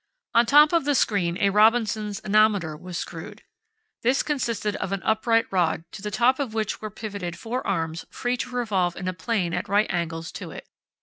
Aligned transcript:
On 0.33 0.47
top 0.47 0.73
of 0.73 0.85
the 0.85 0.95
screen 0.95 1.37
a 1.39 1.51
Robinson's 1.51 2.19
anemometer 2.25 2.75
was 2.75 2.97
screwed. 2.97 3.43
This 4.01 4.23
consisted 4.23 4.75
of 4.77 4.91
an 4.91 5.03
upright 5.03 5.45
rod, 5.51 5.83
to 5.91 6.01
the 6.01 6.09
top 6.09 6.39
of 6.39 6.55
which 6.55 6.81
were 6.81 6.89
pivoted 6.89 7.37
four 7.37 7.61
arms 7.67 8.05
free 8.09 8.35
to 8.37 8.49
revolve 8.49 8.95
in 8.95 9.07
a 9.07 9.13
plane 9.13 9.53
at 9.53 9.69
right 9.69 9.91
angles 9.91 10.31
to 10.31 10.49
it. 10.49 10.67